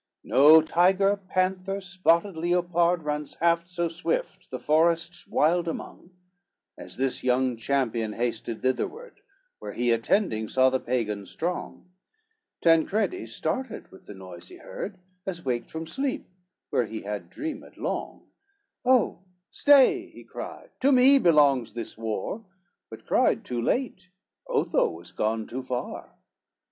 [0.25, 6.09] XXX No tiger, panther, spotted leopard, Runs half so swift, the forests wild among,
[6.75, 9.21] As this young champion hasted thitherward,
[9.59, 11.91] Where he attending saw the Pagan strong:
[12.63, 16.27] Tancredi started with the noise he heard, As waked from sleep,
[16.71, 18.23] where he had dreamed long,
[18.83, 19.19] "Oh
[19.51, 22.43] stay," he cried, "to me belongs this war!"
[22.89, 24.09] But cried too late,
[24.47, 26.15] Otho was gone too far.